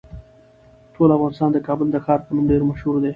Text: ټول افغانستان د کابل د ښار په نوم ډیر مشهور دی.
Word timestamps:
ټول 0.95 1.09
افغانستان 1.17 1.49
د 1.53 1.57
کابل 1.67 1.87
د 1.91 1.97
ښار 2.05 2.19
په 2.25 2.31
نوم 2.35 2.45
ډیر 2.51 2.61
مشهور 2.69 2.95
دی. 3.03 3.09